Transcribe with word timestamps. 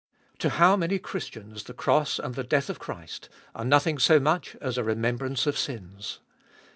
To 0.39 0.49
how 0.49 0.75
many 0.75 0.97
Christians 0.97 1.65
the 1.65 1.75
cross 1.75 2.17
and 2.17 2.33
the 2.33 2.43
death 2.43 2.71
of 2.71 2.79
Christ 2.79 3.29
are 3.53 3.63
nothing 3.63 3.99
so 3.99 4.19
much 4.19 4.55
as 4.59 4.79
a 4.79 4.83
remembrance 4.83 5.45
of 5.45 5.59
sins. 5.59 6.21